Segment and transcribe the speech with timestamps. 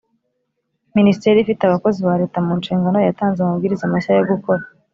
[0.97, 4.63] Minisiteri ifite abakozi ba Leta mu nshingano yatanze amabwiriza mashya yo gukora